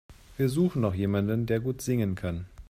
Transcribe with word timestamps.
Wir 0.35 0.49
suchen 0.49 0.81
noch 0.81 0.95
jemanden, 0.95 1.45
der 1.45 1.59
gut 1.59 1.79
singen 1.83 2.15
kann. 2.15 2.47